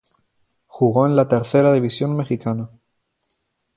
Jugó 0.65 1.05
en 1.05 1.15
la 1.15 1.27
Tercera 1.27 1.71
división 1.73 2.17
mexicana. 2.17 2.71